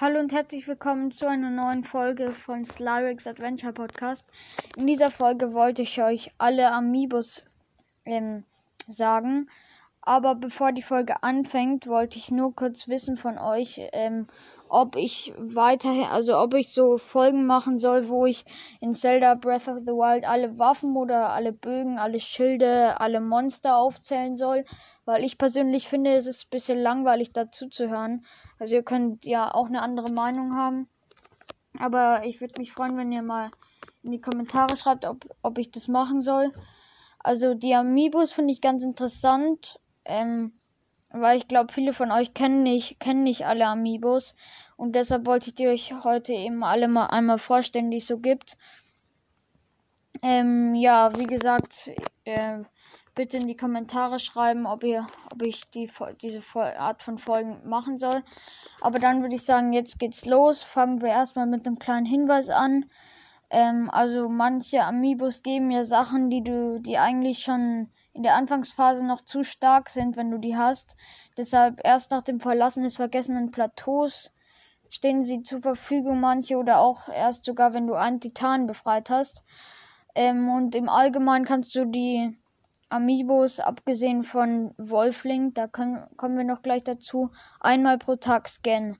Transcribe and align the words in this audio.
Hallo 0.00 0.18
und 0.18 0.32
herzlich 0.32 0.66
willkommen 0.66 1.12
zu 1.12 1.28
einer 1.28 1.50
neuen 1.50 1.84
Folge 1.84 2.32
von 2.32 2.64
Slyrix 2.64 3.28
Adventure 3.28 3.72
Podcast. 3.72 4.24
In 4.76 4.88
dieser 4.88 5.08
Folge 5.08 5.52
wollte 5.52 5.82
ich 5.82 6.02
euch 6.02 6.32
alle 6.36 6.72
Amiibos 6.72 7.44
ähm, 8.04 8.42
sagen. 8.88 9.48
Aber 10.00 10.34
bevor 10.34 10.72
die 10.72 10.82
Folge 10.82 11.22
anfängt, 11.22 11.86
wollte 11.86 12.18
ich 12.18 12.32
nur 12.32 12.56
kurz 12.56 12.88
wissen 12.88 13.16
von 13.16 13.38
euch, 13.38 13.80
ähm, 13.92 14.26
ob 14.68 14.96
ich 14.96 15.32
weiterhin, 15.38 16.06
also 16.06 16.38
ob 16.38 16.54
ich 16.54 16.72
so 16.72 16.98
Folgen 16.98 17.46
machen 17.46 17.78
soll, 17.78 18.08
wo 18.08 18.26
ich 18.26 18.44
in 18.80 18.94
Zelda 18.94 19.36
Breath 19.36 19.68
of 19.68 19.78
the 19.86 19.92
Wild 19.92 20.24
alle 20.24 20.58
Waffen 20.58 20.96
oder 20.96 21.28
alle 21.28 21.52
Bögen, 21.52 22.00
alle 22.00 22.18
Schilde, 22.18 23.00
alle 23.00 23.20
Monster 23.20 23.76
aufzählen 23.76 24.34
soll. 24.34 24.64
Weil 25.04 25.22
ich 25.22 25.38
persönlich 25.38 25.86
finde, 25.86 26.16
es 26.16 26.26
ist 26.26 26.46
ein 26.46 26.50
bisschen 26.50 26.80
langweilig 26.80 27.32
dazu 27.32 27.68
zu 27.68 27.88
hören. 27.88 28.24
Also 28.58 28.74
ihr 28.76 28.82
könnt 28.82 29.24
ja 29.24 29.52
auch 29.52 29.66
eine 29.66 29.82
andere 29.82 30.10
Meinung 30.10 30.54
haben. 30.54 30.88
Aber 31.78 32.24
ich 32.24 32.40
würde 32.40 32.60
mich 32.60 32.72
freuen, 32.72 32.96
wenn 32.96 33.12
ihr 33.12 33.22
mal 33.22 33.50
in 34.02 34.12
die 34.12 34.20
Kommentare 34.20 34.76
schreibt, 34.76 35.04
ob, 35.04 35.26
ob 35.42 35.58
ich 35.58 35.70
das 35.70 35.88
machen 35.88 36.20
soll. 36.20 36.52
Also 37.18 37.54
die 37.54 37.74
Amiibos 37.74 38.32
finde 38.32 38.52
ich 38.52 38.60
ganz 38.60 38.84
interessant. 38.84 39.80
Ähm, 40.04 40.52
weil 41.16 41.36
ich 41.36 41.46
glaube, 41.46 41.72
viele 41.72 41.92
von 41.92 42.10
euch 42.10 42.34
kennen 42.34 42.64
nicht, 42.64 42.98
kennen 42.98 43.22
nicht 43.22 43.46
alle 43.46 43.66
Amiibos. 43.66 44.34
Und 44.76 44.96
deshalb 44.96 45.26
wollte 45.26 45.48
ich 45.48 45.54
die 45.54 45.68
euch 45.68 45.94
heute 46.02 46.32
eben 46.32 46.64
alle 46.64 46.88
mal 46.88 47.06
einmal 47.06 47.38
vorstellen, 47.38 47.92
die 47.92 47.98
es 47.98 48.08
so 48.08 48.18
gibt. 48.18 48.56
Ähm, 50.22 50.74
ja, 50.74 51.16
wie 51.16 51.28
gesagt, 51.28 51.90
äh, 52.24 52.58
bitte 53.14 53.38
in 53.38 53.46
die 53.46 53.56
Kommentare 53.56 54.18
schreiben, 54.18 54.66
ob 54.66 54.82
ihr, 54.82 55.06
ob 55.32 55.42
ich 55.42 55.70
die, 55.70 55.90
diese 56.20 56.42
Art 56.54 57.02
von 57.02 57.18
Folgen 57.18 57.68
machen 57.68 57.98
soll. 57.98 58.22
Aber 58.80 58.98
dann 58.98 59.22
würde 59.22 59.36
ich 59.36 59.44
sagen, 59.44 59.72
jetzt 59.72 59.98
geht's 59.98 60.26
los. 60.26 60.62
Fangen 60.62 61.00
wir 61.00 61.08
erstmal 61.08 61.46
mit 61.46 61.66
einem 61.66 61.78
kleinen 61.78 62.06
Hinweis 62.06 62.50
an. 62.50 62.86
Ähm, 63.50 63.88
also 63.90 64.28
manche 64.28 64.82
Amiibos 64.82 65.42
geben 65.42 65.70
ja 65.70 65.84
Sachen, 65.84 66.30
die 66.30 66.42
du, 66.42 66.80
die 66.80 66.98
eigentlich 66.98 67.42
schon 67.42 67.88
in 68.12 68.22
der 68.22 68.34
Anfangsphase 68.34 69.04
noch 69.04 69.22
zu 69.22 69.44
stark 69.44 69.90
sind, 69.90 70.16
wenn 70.16 70.30
du 70.30 70.38
die 70.38 70.56
hast. 70.56 70.96
Deshalb 71.36 71.80
erst 71.84 72.10
nach 72.10 72.22
dem 72.22 72.40
Verlassen 72.40 72.82
des 72.82 72.96
vergessenen 72.96 73.50
Plateaus 73.50 74.32
stehen 74.88 75.24
sie 75.24 75.42
zur 75.42 75.60
Verfügung, 75.60 76.20
manche 76.20 76.56
oder 76.56 76.78
auch 76.78 77.08
erst 77.08 77.44
sogar, 77.44 77.74
wenn 77.74 77.86
du 77.86 77.94
einen 77.94 78.20
Titan 78.20 78.66
befreit 78.66 79.10
hast. 79.10 79.42
Ähm, 80.14 80.48
und 80.48 80.74
im 80.76 80.88
Allgemeinen 80.88 81.44
kannst 81.44 81.74
du 81.74 81.84
die 81.84 82.38
Amiibos, 82.94 83.58
abgesehen 83.58 84.22
von 84.22 84.72
Wolfling, 84.78 85.52
da 85.52 85.66
können, 85.66 86.06
kommen 86.16 86.36
wir 86.36 86.44
noch 86.44 86.62
gleich 86.62 86.84
dazu, 86.84 87.32
einmal 87.58 87.98
pro 87.98 88.14
Tag 88.14 88.48
scannen. 88.48 88.98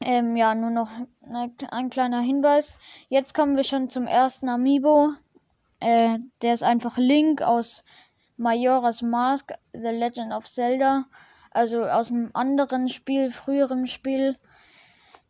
Ähm, 0.00 0.36
ja, 0.36 0.54
nur 0.54 0.68
noch 0.68 0.90
ne, 1.26 1.50
ein 1.70 1.88
kleiner 1.88 2.20
Hinweis. 2.20 2.76
Jetzt 3.08 3.32
kommen 3.32 3.56
wir 3.56 3.64
schon 3.64 3.88
zum 3.88 4.06
ersten 4.06 4.50
Amiibo. 4.50 5.14
Äh, 5.80 6.18
der 6.42 6.52
ist 6.52 6.62
einfach 6.62 6.98
Link 6.98 7.40
aus 7.40 7.82
Majora's 8.36 9.00
Mask, 9.00 9.54
The 9.72 9.88
Legend 9.88 10.32
of 10.32 10.44
Zelda. 10.44 11.06
Also 11.50 11.82
aus 11.82 12.10
einem 12.10 12.30
anderen 12.34 12.90
Spiel, 12.90 13.32
früherem 13.32 13.86
Spiel. 13.86 14.36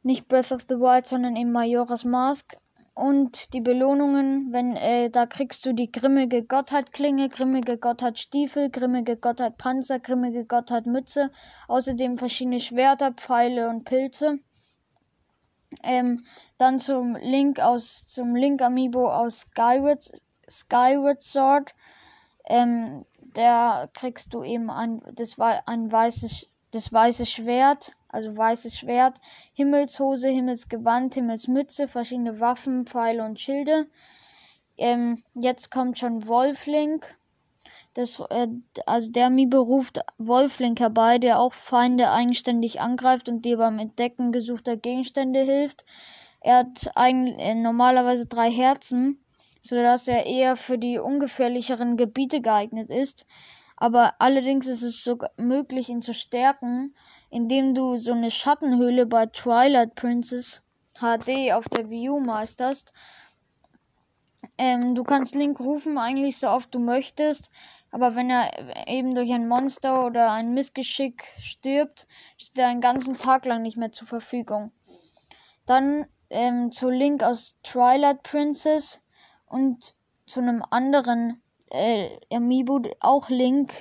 Nicht 0.03 0.27
Breath 0.27 0.51
of 0.51 0.63
the 0.69 0.75
Wild, 0.75 1.07
sondern 1.07 1.37
eben 1.37 1.53
Majora's 1.53 2.05
Mask. 2.05 2.57
Und 2.99 3.55
die 3.55 3.61
Belohnungen, 3.61 4.53
wenn, 4.53 4.75
äh, 4.75 5.09
da 5.09 5.25
kriegst 5.27 5.65
du 5.65 5.73
die 5.73 5.93
grimmige 5.93 6.43
Gotthardklinge, 6.43 7.29
grimmige 7.29 7.79
Gotthardstiefel, 7.79 8.71
grimmige 8.71 9.17
Gotthardpanzer, 9.17 10.01
grimmige 10.01 10.45
Gotthardmütze, 10.45 11.31
außerdem 11.69 12.19
verschiedene 12.19 12.59
Schwerter, 12.59 13.13
Pfeile 13.13 13.69
und 13.69 13.85
Pilze. 13.85 14.41
Ähm, 15.85 16.25
dann 16.59 16.81
zum 16.81 17.15
Link 17.15 17.61
aus, 17.61 18.05
zum 18.05 18.35
Link 18.35 18.61
Amiibo 18.63 19.09
aus 19.09 19.43
Skyward, 19.43 20.11
Skyward 20.51 21.23
Sword. 21.23 21.77
Ähm, 22.47 23.05
da 23.33 23.89
kriegst 23.95 24.35
du 24.35 24.43
eben 24.43 24.71
ein, 24.71 25.03
das 25.15 25.39
war 25.39 25.63
ein 25.69 25.93
weißes, 25.93 26.49
das 26.73 26.93
weiße 26.93 27.27
Schwert 27.27 27.93
also 28.09 28.37
weißes 28.37 28.77
Schwert, 28.79 29.21
Himmelshose, 29.53 30.29
Himmelsgewand, 30.29 31.15
Himmelsmütze, 31.15 31.89
verschiedene 31.89 32.41
Waffen, 32.41 32.87
Pfeile 32.87 33.25
und 33.25 33.41
Schilde. 33.41 33.87
Ähm, 34.77 35.23
jetzt 35.35 35.71
kommt 35.71 35.99
schon 35.99 36.27
Wolflink. 36.27 37.19
Das, 37.95 38.21
äh, 38.31 38.49
also 38.87 39.11
der 39.11 39.29
Mi 39.29 39.47
beruft 39.47 40.01
Wolflink 40.19 40.81
herbei, 40.81 41.19
der 41.19 41.41
auch 41.41 41.53
Feinde 41.53 42.11
eigenständig 42.11 42.81
angreift 42.81 43.29
und 43.29 43.45
dir 43.45 43.57
beim 43.57 43.79
Entdecken 43.79 44.31
gesuchter 44.31 44.77
Gegenstände 44.77 45.41
hilft. 45.41 45.85
Er 46.41 46.59
hat 46.59 46.91
eigentlich 46.95 47.39
äh, 47.39 47.55
normalerweise 47.55 48.27
drei 48.27 48.51
Herzen, 48.51 49.19
sodass 49.61 50.07
er 50.07 50.27
eher 50.27 50.57
für 50.57 50.79
die 50.79 50.99
ungefährlicheren 50.99 51.97
Gebiete 51.97 52.41
geeignet 52.41 52.91
ist. 52.91 53.27
Aber 53.77 54.15
allerdings 54.21 54.67
ist 54.67 54.83
es 54.83 55.03
sogar 55.03 55.31
möglich, 55.37 55.89
ihn 55.89 56.03
zu 56.03 56.15
stärken, 56.15 56.95
indem 57.31 57.75
du 57.75 57.97
so 57.97 58.13
eine 58.13 58.31
Schattenhöhle 58.31 59.07
bei 59.07 59.27
Twilight 59.27 59.95
Princess 59.95 60.63
HD 60.95 61.53
auf 61.53 61.69
der 61.69 61.87
U 61.87 62.21
meisterst. 62.21 62.93
Ähm, 64.57 64.95
du 64.95 65.05
kannst 65.05 65.35
Link 65.35 65.61
rufen, 65.61 65.99
eigentlich 65.99 66.39
so 66.39 66.49
oft 66.49 66.75
du 66.75 66.81
möchtest, 66.81 67.49
aber 67.91 68.17
wenn 68.17 68.29
er 68.29 68.89
eben 68.89 69.15
durch 69.15 69.33
ein 69.33 69.47
Monster 69.47 70.05
oder 70.05 70.33
ein 70.33 70.53
Missgeschick 70.53 71.25
stirbt, 71.41 72.07
steht 72.37 72.59
er 72.59 72.69
einen 72.69 72.81
ganzen 72.81 73.17
Tag 73.17 73.45
lang 73.45 73.63
nicht 73.63 73.77
mehr 73.77 73.93
zur 73.93 74.09
Verfügung. 74.09 74.73
Dann 75.67 76.07
ähm, 76.31 76.73
zu 76.73 76.91
Link 76.91 77.23
aus 77.23 77.57
Twilight 77.63 78.23
Princess 78.23 79.01
und 79.47 79.95
zu 80.27 80.41
einem 80.41 80.63
anderen 80.71 81.41
äh, 81.71 82.09
Amiibo, 82.33 82.83
auch 83.01 83.29
Link 83.29 83.73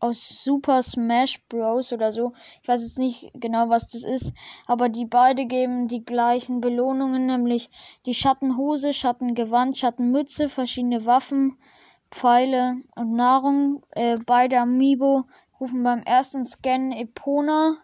aus 0.00 0.42
Super 0.44 0.82
Smash 0.82 1.40
Bros. 1.48 1.92
oder 1.92 2.12
so. 2.12 2.32
Ich 2.62 2.68
weiß 2.68 2.82
jetzt 2.82 2.98
nicht 2.98 3.30
genau, 3.34 3.68
was 3.68 3.88
das 3.88 4.04
ist, 4.04 4.32
aber 4.66 4.88
die 4.88 5.04
beide 5.04 5.46
geben 5.46 5.88
die 5.88 6.04
gleichen 6.04 6.60
Belohnungen, 6.60 7.26
nämlich 7.26 7.70
die 8.06 8.14
Schattenhose, 8.14 8.92
Schattengewand, 8.92 9.76
Schattenmütze, 9.76 10.48
verschiedene 10.48 11.04
Waffen, 11.04 11.58
Pfeile 12.10 12.76
und 12.94 13.14
Nahrung. 13.14 13.82
Äh, 13.90 14.18
beide 14.24 14.60
Amiibo 14.60 15.24
rufen 15.60 15.82
beim 15.82 16.02
ersten 16.02 16.44
Scan 16.44 16.92
Epona, 16.92 17.78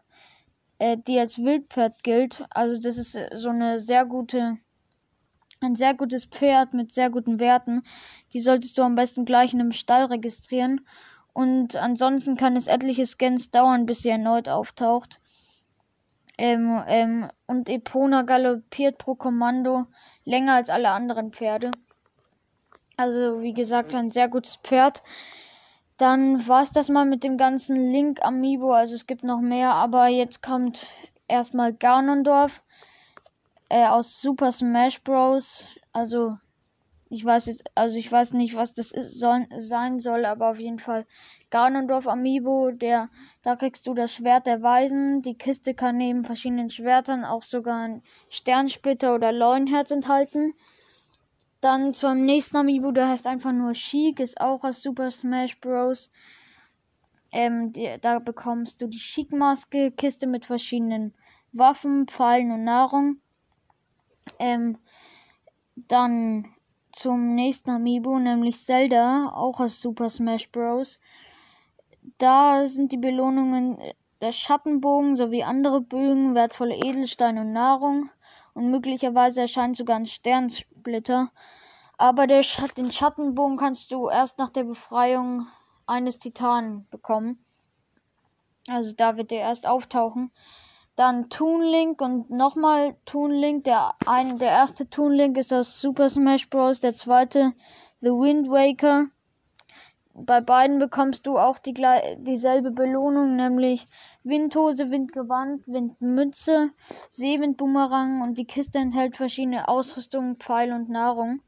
äh, 0.79 0.97
die 0.97 1.19
als 1.19 1.39
Wildpferd 1.39 2.03
gilt. 2.05 2.45
Also 2.51 2.81
das 2.81 2.97
ist 2.97 3.19
so 3.35 3.49
eine 3.49 3.79
sehr 3.81 4.05
gute 4.05 4.59
ein 5.61 5.77
sehr 5.77 5.95
gutes 5.95 6.27
Pferd 6.27 6.75
mit 6.75 6.93
sehr 6.93 7.09
guten 7.11 7.39
Werten. 7.39 7.83
Die 8.33 8.41
solltest 8.41 8.77
du 8.77 8.83
am 8.83 8.97
besten 8.97 9.25
gleich 9.25 9.55
in 9.55 9.61
einem 9.61 9.73
Stall 9.73 10.05
registrieren. 10.05 10.87
Und 11.35 11.77
ansonsten 11.77 12.37
kann 12.37 12.57
es 12.57 12.69
etliche 12.69 13.05
Scans 13.05 13.51
dauern, 13.51 13.85
bis 13.85 14.03
sie 14.03 14.09
erneut 14.09 14.49
auftaucht. 14.49 15.21
Ähm, 16.39 16.83
ähm, 16.87 17.29
und 17.47 17.69
Epona 17.69 18.23
galoppiert 18.23 18.99
pro 18.99 19.15
Kommando 19.15 19.87
länger 20.25 20.55
als 20.55 20.71
alle 20.71 20.91
anderen 20.91 21.33
Pferde. 21.33 21.71
Also, 22.97 23.43
wie 23.43 23.53
gesagt, 23.53 23.95
ein 23.95 24.11
sehr 24.11 24.29
gutes 24.29 24.57
Pferd. 24.63 25.03
Dann 25.97 26.47
war 26.49 26.63
es 26.63 26.71
das 26.71 26.89
mal 26.89 27.05
mit 27.05 27.23
dem 27.25 27.37
ganzen 27.37 27.77
Link 27.93 28.25
Amiibo. 28.25 28.73
Also, 28.73 28.95
es 28.95 29.07
gibt 29.07 29.25
noch 29.25 29.41
mehr, 29.41 29.75
aber 29.75 30.07
jetzt 30.07 30.43
kommt 30.43 30.87
erstmal 31.29 31.73
Ganondorf 31.73 32.63
äh, 33.69 33.87
aus 33.87 34.21
Super 34.21 34.53
Smash 34.53 35.03
Bros. 35.03 35.67
Also 35.93 36.39
ich 37.11 37.25
weiß 37.25 37.47
jetzt, 37.47 37.71
also 37.75 37.97
ich 37.97 38.11
weiß 38.11 38.33
nicht, 38.33 38.57
was 38.57 38.73
das 38.73 38.91
ist, 38.91 39.19
soll, 39.19 39.47
sein 39.57 40.01
soll, 40.01 40.25
aber 40.25 40.51
auf 40.51 40.59
jeden 40.59 40.79
Fall 40.79 41.07
Ganondorf 41.51 42.07
Amiibo, 42.07 42.71
der, 42.71 43.11
da 43.43 43.57
kriegst 43.57 43.87
du 43.87 43.95
das 43.95 44.13
Schwert 44.13 44.47
der 44.47 44.63
Weisen. 44.63 45.23
Die 45.23 45.37
Kiste 45.37 45.75
kann 45.75 45.97
neben 45.97 46.25
verschiedenen 46.25 46.71
Schwertern 46.71 47.25
auch 47.25 47.43
sogar 47.43 47.83
ein 47.83 48.03
Sternsplitter 48.31 49.15
oder 49.15 49.33
Leuenherz 49.33 49.91
enthalten. 49.91 50.55
Dann 51.61 51.95
zum 51.95 52.25
nächsten 52.25 52.57
Amiibo, 52.57 52.91
der 52.91 53.09
heißt 53.09 53.27
einfach 53.27 53.53
nur 53.53 53.73
Chic, 53.73 54.19
ist 54.21 54.41
auch 54.41 54.65
aus 54.65 54.83
Super 54.83 55.11
Smash 55.11 55.61
Bros. 55.61 56.11
Ähm, 57.33 57.73
die, 57.73 57.97
da 58.01 58.19
bekommst 58.19 58.81
du 58.81 58.87
die 58.87 58.99
Chic-Maske, 58.99 59.91
Kiste 59.91 60.27
mit 60.27 60.47
verschiedenen 60.47 61.15
Waffen, 61.53 62.07
Pfeilen 62.07 62.51
und 62.51 62.65
Nahrung. 62.65 63.19
Ähm, 64.39 64.79
dann 65.77 66.54
zum 66.95 67.35
nächsten 67.35 67.71
Amiibo, 67.71 68.19
nämlich 68.19 68.63
Zelda, 68.65 69.33
auch 69.35 69.61
aus 69.61 69.81
Super 69.81 70.09
Smash 70.09 70.51
Bros. 70.51 71.01
Da 72.19 72.67
sind 72.67 72.93
die 72.93 72.97
Belohnungen 72.97 73.79
der 74.21 74.33
Schattenbogen 74.33 75.17
sowie 75.17 75.43
andere 75.43 75.81
Bögen, 75.81 76.35
wertvolle 76.35 76.77
Edelsteine 76.77 77.43
und 77.43 77.53
Nahrung. 77.53 78.11
Und 78.55 78.71
möglicherweise 78.71 79.43
erscheint 79.43 79.77
sogar 79.77 79.97
ein 79.97 80.07
Sternsplitter. 80.07 81.33
Aber 81.99 82.27
den 82.27 82.43
Schattenbogen 82.43 83.57
kannst 83.57 83.91
du 83.91 84.09
erst 84.09 84.39
nach 84.39 84.51
der 84.51 84.65
Befreiung 84.65 85.47
eines 85.87 86.19
Titanen 86.19 86.87
bekommen. 86.91 87.45
Also 88.69 88.93
da 88.97 89.17
wird 89.17 89.33
er 89.33 89.41
erst 89.41 89.67
auftauchen. 89.67 90.31
Dann 90.97 91.29
Toon 91.29 91.63
Link 91.63 92.01
und 92.01 92.31
nochmal 92.31 92.95
Toon 93.05 93.33
Link. 93.33 93.65
Der, 93.65 93.95
ein, 94.07 94.39
der 94.39 94.51
erste 94.51 94.89
Toon 94.89 95.13
Link 95.13 95.37
ist 95.37 95.53
aus 95.53 95.81
Super 95.81 96.09
Smash 96.09 96.49
Bros. 96.49 96.79
Der 96.79 96.95
zweite 96.95 97.53
The 98.01 98.11
Wind 98.11 98.49
Waker. 98.49 99.07
Bei 100.17 100.41
beiden 100.41 100.79
bekommst 100.79 101.27
du 101.27 101.37
auch 101.37 101.59
die, 101.59 101.75
dieselbe 102.19 102.71
Belohnung, 102.71 103.35
nämlich 103.35 103.89
Windhose, 104.23 104.93
Windgewand, 104.93 105.67
Windmütze, 105.67 106.71
Seewindboomerang 107.09 108.23
und 108.23 108.39
die 108.39 108.45
Kiste 108.45 108.79
enthält 108.79 109.17
verschiedene 109.17 109.67
Ausrüstungen, 109.67 110.37
Pfeil 110.37 110.73
und 110.73 110.89
Nahrung. 110.89 111.43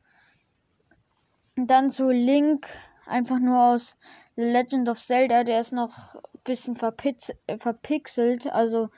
Und 1.57 1.71
dann 1.71 1.91
zu 1.91 2.11
Link, 2.11 2.67
einfach 3.07 3.39
nur 3.39 3.63
aus 3.63 3.97
The 4.35 4.43
Legend 4.43 4.89
of 4.89 5.01
Zelda, 5.01 5.45
der 5.45 5.61
ist 5.61 5.73
noch 5.73 6.17
ein 6.17 6.41
bisschen 6.43 6.77
äh, 6.77 7.59
verpixelt, 7.59 8.49
also 8.53 8.89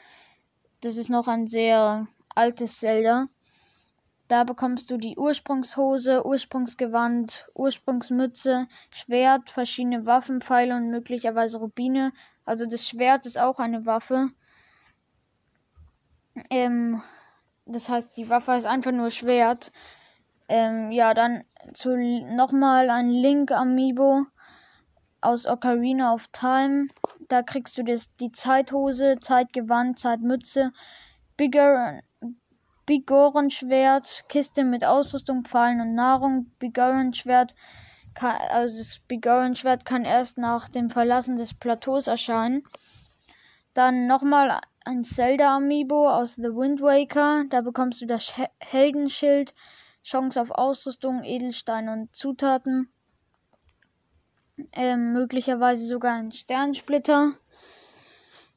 das 0.80 0.96
ist 0.96 1.10
noch 1.10 1.28
ein 1.28 1.46
sehr 1.46 2.06
altes 2.34 2.78
Zelda. 2.78 3.28
Da 4.28 4.44
bekommst 4.44 4.90
du 4.90 4.98
die 4.98 5.16
Ursprungshose, 5.16 6.24
Ursprungsgewand, 6.26 7.48
Ursprungsmütze, 7.54 8.68
Schwert, 8.90 9.48
verschiedene 9.48 10.04
Waffen, 10.04 10.42
Pfeile 10.42 10.76
und 10.76 10.90
möglicherweise 10.90 11.58
Rubine. 11.58 12.12
Also 12.44 12.66
das 12.66 12.86
Schwert 12.86 13.24
ist 13.24 13.38
auch 13.38 13.58
eine 13.58 13.86
Waffe. 13.86 14.28
Ähm, 16.50 17.02
das 17.64 17.88
heißt, 17.88 18.16
die 18.18 18.28
Waffe 18.28 18.52
ist 18.52 18.66
einfach 18.66 18.92
nur 18.92 19.10
Schwert. 19.10 19.72
Ähm, 20.48 20.92
ja, 20.92 21.14
dann 21.14 21.44
zu 21.72 21.96
nochmal 21.96 22.90
ein 22.90 23.10
Link 23.10 23.50
Amiibo 23.50 24.26
aus 25.22 25.46
Ocarina 25.46 26.12
of 26.12 26.28
Time. 26.32 26.88
Da 27.28 27.42
kriegst 27.42 27.76
du 27.76 27.82
das, 27.82 28.14
die 28.16 28.32
Zeithose, 28.32 29.16
Zeitgewand, 29.20 29.98
Zeitmütze, 29.98 30.72
Bigorenschwert, 32.86 34.24
Kiste 34.28 34.64
mit 34.64 34.82
Ausrüstung, 34.82 35.44
Pfeilen 35.44 35.82
und 35.82 35.94
Nahrung. 35.94 36.50
Bigorenschwert 36.58 37.54
kann, 38.14 38.36
also 38.50 38.78
das 38.78 39.00
Bigorenschwert 39.06 39.84
kann 39.84 40.06
erst 40.06 40.38
nach 40.38 40.70
dem 40.70 40.88
Verlassen 40.88 41.36
des 41.36 41.52
Plateaus 41.52 42.06
erscheinen. 42.06 42.64
Dann 43.74 44.06
nochmal 44.06 44.60
ein 44.86 45.04
Zelda 45.04 45.54
Amiibo 45.54 46.08
aus 46.08 46.36
The 46.36 46.44
Wind 46.44 46.80
Waker. 46.80 47.44
Da 47.50 47.60
bekommst 47.60 48.00
du 48.00 48.06
das 48.06 48.32
Heldenschild, 48.58 49.54
Chance 50.02 50.40
auf 50.40 50.50
Ausrüstung, 50.50 51.22
Edelsteine 51.22 51.92
und 51.92 52.16
Zutaten 52.16 52.90
ähm, 54.78 55.12
möglicherweise 55.12 55.84
sogar 55.84 56.14
ein 56.14 56.30
Sternsplitter. 56.30 57.32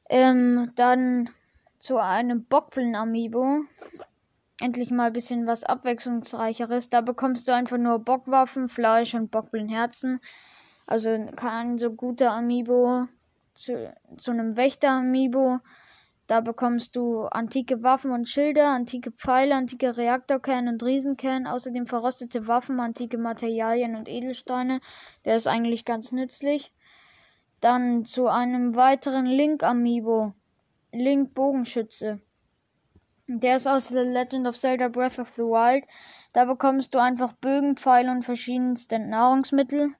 Ähm, 0.08 0.70
dann 0.76 1.28
zu 1.80 1.96
einem 1.96 2.44
Bockblin 2.44 2.94
Amiibo. 2.94 3.62
Endlich 4.60 4.92
mal 4.92 5.08
ein 5.08 5.12
bisschen 5.12 5.48
was 5.48 5.64
abwechslungsreicheres. 5.64 6.88
Da 6.88 7.00
bekommst 7.00 7.48
du 7.48 7.54
einfach 7.54 7.76
nur 7.76 7.98
Bockwaffen, 7.98 8.68
Fleisch 8.68 9.14
und 9.14 9.32
Bockblin 9.32 9.68
Herzen. 9.68 10.20
Also 10.86 11.26
kein 11.34 11.78
so 11.78 11.90
guter 11.90 12.30
Amiibo 12.30 13.08
zu, 13.54 13.92
zu 14.16 14.30
einem 14.30 14.56
Wächter 14.56 14.90
Amiibo. 14.90 15.58
Da 16.28 16.40
bekommst 16.40 16.94
du 16.94 17.24
antike 17.24 17.82
Waffen 17.82 18.12
und 18.12 18.28
Schilder, 18.28 18.68
antike 18.68 19.10
Pfeile, 19.10 19.54
antike 19.54 19.96
Reaktorkerne 19.96 20.70
und 20.70 20.82
Riesenkerne, 20.82 21.52
außerdem 21.52 21.86
verrostete 21.86 22.46
Waffen, 22.46 22.78
antike 22.80 23.18
Materialien 23.18 23.96
und 23.96 24.08
Edelsteine. 24.08 24.80
Der 25.24 25.36
ist 25.36 25.48
eigentlich 25.48 25.84
ganz 25.84 26.12
nützlich. 26.12 26.72
Dann 27.60 28.04
zu 28.04 28.28
einem 28.28 28.76
weiteren 28.76 29.26
Link 29.26 29.62
Amiibo. 29.62 30.34
Link 30.92 31.34
Bogenschütze. 31.34 32.20
Der 33.26 33.56
ist 33.56 33.66
aus 33.66 33.88
The 33.88 33.94
Legend 33.96 34.46
of 34.46 34.58
Zelda 34.58 34.88
Breath 34.88 35.18
of 35.18 35.32
the 35.36 35.42
Wild. 35.42 35.84
Da 36.32 36.44
bekommst 36.44 36.94
du 36.94 36.98
einfach 36.98 37.32
Bögen, 37.32 37.76
Pfeile 37.76 38.10
und 38.10 38.24
verschiedenste 38.24 38.98
Nahrungsmittel 38.98 39.94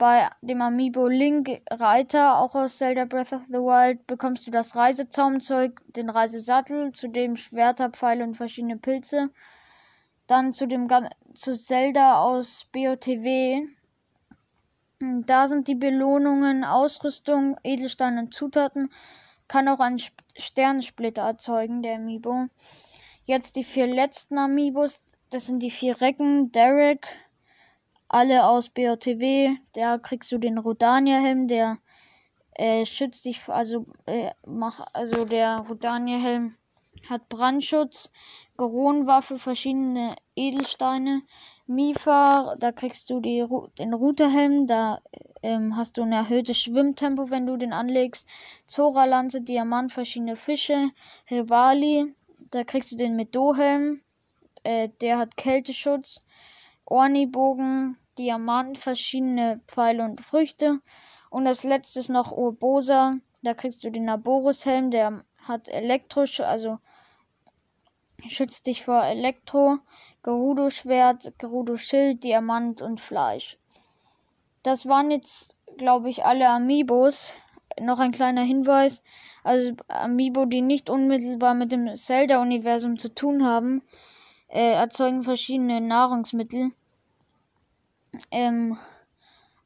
bei 0.00 0.30
dem 0.40 0.62
Amiibo 0.62 1.08
Link 1.08 1.60
Reiter, 1.70 2.38
auch 2.38 2.54
aus 2.54 2.78
Zelda 2.78 3.04
Breath 3.04 3.34
of 3.34 3.42
the 3.48 3.58
Wild, 3.58 4.06
bekommst 4.06 4.46
du 4.46 4.50
das 4.50 4.74
Reisezaumzeug, 4.74 5.78
den 5.88 6.08
Reisesattel, 6.08 6.92
zudem 6.92 7.36
Schwerter, 7.36 7.90
Pfeile 7.90 8.24
und 8.24 8.34
verschiedene 8.34 8.78
Pilze. 8.78 9.28
Dann 10.26 10.54
zu 10.54 10.66
dem 10.66 10.88
zu 11.34 11.52
Zelda 11.52 12.18
aus 12.18 12.66
BOTW. 12.72 13.66
Da 15.00 15.46
sind 15.46 15.68
die 15.68 15.74
Belohnungen 15.74 16.64
Ausrüstung, 16.64 17.58
Edelsteine 17.62 18.22
und 18.22 18.32
Zutaten. 18.32 18.90
Kann 19.48 19.68
auch 19.68 19.80
einen 19.80 20.00
Sternensplitter 20.34 21.22
erzeugen, 21.22 21.82
der 21.82 21.96
Amiibo. 21.96 22.46
Jetzt 23.26 23.56
die 23.56 23.64
vier 23.64 23.86
letzten 23.86 24.38
Amiibos. 24.38 24.98
Das 25.28 25.44
sind 25.44 25.62
die 25.62 25.70
vier 25.70 26.00
Recken, 26.00 26.52
Derek, 26.52 27.06
alle 28.10 28.44
aus 28.44 28.68
BOTW. 28.68 29.56
Da 29.72 29.98
kriegst 29.98 30.30
du 30.32 30.38
den 30.38 30.58
Rodania-Helm, 30.58 31.48
der 31.48 31.78
äh, 32.54 32.84
schützt 32.84 33.24
dich, 33.24 33.48
also, 33.48 33.86
äh, 34.06 34.32
mach, 34.44 34.86
also 34.92 35.24
der 35.24 35.64
Rodania-Helm 35.68 36.56
hat 37.08 37.28
Brandschutz, 37.28 38.10
Goronwaffe, 38.56 39.38
verschiedene 39.38 40.16
Edelsteine. 40.36 41.22
Mifa, 41.66 42.56
da 42.58 42.72
kriegst 42.72 43.08
du 43.10 43.20
die, 43.20 43.46
den 43.78 43.94
Routerhelm, 43.94 44.66
da 44.66 45.00
ähm, 45.42 45.76
hast 45.76 45.96
du 45.96 46.02
ein 46.02 46.12
erhöhtes 46.12 46.58
Schwimmtempo, 46.58 47.30
wenn 47.30 47.46
du 47.46 47.56
den 47.56 47.72
anlegst. 47.72 48.26
Zora-Lanze, 48.66 49.40
Diamant, 49.40 49.92
verschiedene 49.92 50.34
Fische. 50.36 50.90
Rivali, 51.30 52.12
da 52.50 52.64
kriegst 52.64 52.90
du 52.90 52.96
den 52.96 53.14
Medo-Helm, 53.14 54.00
äh, 54.64 54.88
der 55.00 55.18
hat 55.18 55.36
Kälteschutz. 55.36 56.24
Ornibogen, 56.90 57.96
Diamant, 58.18 58.76
verschiedene 58.76 59.60
Pfeile 59.68 60.04
und 60.04 60.20
Früchte. 60.20 60.80
Und 61.30 61.44
das 61.44 61.62
letzte 61.62 62.00
ist 62.00 62.08
noch 62.08 62.32
Urbosa. 62.32 63.16
Da 63.42 63.54
kriegst 63.54 63.84
du 63.84 63.90
den 63.90 64.04
Naborus-Helm, 64.04 64.90
der 64.90 65.24
hat 65.38 65.68
Elektro, 65.68 66.24
also 66.44 66.78
schützt 68.28 68.66
dich 68.66 68.84
vor 68.84 69.04
Elektro, 69.04 69.78
Gerudo-Schwert, 70.24 71.32
Gerudo-Schild, 71.38 72.24
Diamant 72.24 72.82
und 72.82 73.00
Fleisch. 73.00 73.56
Das 74.64 74.86
waren 74.86 75.12
jetzt, 75.12 75.54
glaube 75.78 76.10
ich, 76.10 76.24
alle 76.24 76.48
Amiibos. 76.48 77.34
Noch 77.80 78.00
ein 78.00 78.12
kleiner 78.12 78.42
Hinweis. 78.42 79.02
Also 79.44 79.74
Amiibo, 79.86 80.44
die 80.44 80.60
nicht 80.60 80.90
unmittelbar 80.90 81.54
mit 81.54 81.70
dem 81.70 81.94
Zelda-Universum 81.94 82.98
zu 82.98 83.14
tun 83.14 83.46
haben, 83.46 83.82
äh, 84.48 84.72
erzeugen 84.72 85.22
verschiedene 85.22 85.80
Nahrungsmittel. 85.80 86.72
Ähm, 88.30 88.78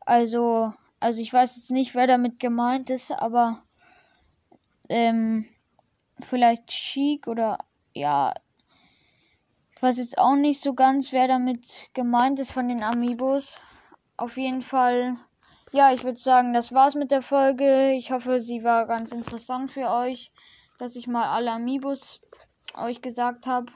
also, 0.01 0.73
also 1.01 1.21
ich 1.21 1.33
weiß 1.33 1.57
jetzt 1.57 1.71
nicht, 1.71 1.95
wer 1.95 2.07
damit 2.07 2.39
gemeint 2.39 2.91
ist, 2.91 3.11
aber 3.11 3.63
ähm, 4.89 5.47
vielleicht 6.21 6.67
Chic 6.67 7.27
oder 7.27 7.59
ja, 7.95 8.35
ich 9.75 9.83
weiß 9.83 9.99
jetzt 9.99 10.19
auch 10.19 10.37
nicht 10.37 10.63
so 10.63 10.75
ganz, 10.75 11.13
wer 11.13 11.29
damit 11.29 11.89
gemeint 11.95 12.39
ist 12.39 12.53
von 12.53 12.69
den 12.69 12.83
Amiibos. 12.83 13.61
Auf 14.17 14.37
jeden 14.37 14.63
Fall, 14.63 15.17
ja, 15.73 15.93
ich 15.93 16.05
würde 16.05 16.19
sagen, 16.19 16.55
das 16.55 16.73
war's 16.73 16.95
mit 16.95 17.11
der 17.11 17.23
Folge. 17.23 17.93
Ich 17.93 18.13
hoffe, 18.13 18.41
sie 18.41 18.63
war 18.63 18.87
ganz 18.87 19.13
interessant 19.13 19.73
für 19.73 19.91
euch, 19.91 20.33
dass 20.79 20.97
ich 20.97 21.07
mal 21.07 21.29
alle 21.29 21.53
Amiibos 21.53 22.21
euch 22.77 23.03
gesagt 23.03 23.47
habe. 23.47 23.73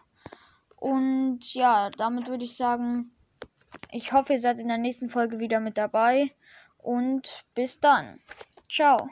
Und 0.76 1.52
ja, 1.54 1.90
damit 1.90 2.28
würde 2.28 2.44
ich 2.44 2.56
sagen, 2.56 3.10
ich 3.90 4.12
hoffe, 4.12 4.34
ihr 4.34 4.40
seid 4.40 4.58
in 4.58 4.68
der 4.68 4.78
nächsten 4.78 5.10
Folge 5.10 5.38
wieder 5.38 5.60
mit 5.60 5.78
dabei. 5.78 6.30
Und 6.78 7.44
bis 7.54 7.80
dann. 7.80 8.20
Ciao. 8.70 9.10